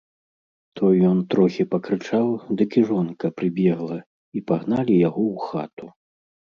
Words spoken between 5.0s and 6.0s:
яго ў хату.